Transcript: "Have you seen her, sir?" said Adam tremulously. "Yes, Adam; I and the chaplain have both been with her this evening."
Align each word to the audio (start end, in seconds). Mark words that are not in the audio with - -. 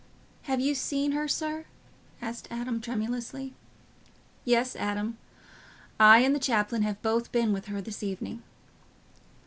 "Have 0.49 0.59
you 0.59 0.73
seen 0.73 1.11
her, 1.11 1.27
sir?" 1.27 1.65
said 2.21 2.47
Adam 2.49 2.81
tremulously. 2.81 3.53
"Yes, 4.43 4.75
Adam; 4.75 5.19
I 5.99 6.21
and 6.21 6.33
the 6.33 6.39
chaplain 6.39 6.81
have 6.81 6.99
both 7.03 7.31
been 7.31 7.53
with 7.53 7.65
her 7.67 7.81
this 7.81 8.01
evening." 8.01 8.41